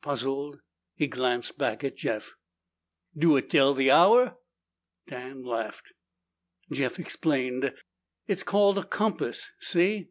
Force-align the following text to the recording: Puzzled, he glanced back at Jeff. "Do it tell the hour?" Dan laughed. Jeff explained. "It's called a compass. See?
Puzzled, 0.00 0.60
he 0.94 1.06
glanced 1.06 1.58
back 1.58 1.84
at 1.84 1.94
Jeff. 1.98 2.32
"Do 3.14 3.36
it 3.36 3.50
tell 3.50 3.74
the 3.74 3.90
hour?" 3.90 4.38
Dan 5.10 5.42
laughed. 5.44 5.92
Jeff 6.72 6.98
explained. 6.98 7.74
"It's 8.26 8.44
called 8.44 8.78
a 8.78 8.84
compass. 8.84 9.52
See? 9.60 10.02